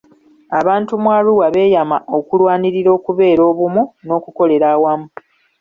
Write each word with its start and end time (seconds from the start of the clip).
Abantu 0.59 0.91
mu 1.03 1.09
Arua 1.17 1.47
beyama 1.55 1.97
okulwanirira 2.17 2.89
okubeera 2.97 3.41
obumu 3.51 3.83
n'okukolera 4.05 4.65
awamu. 4.75 5.07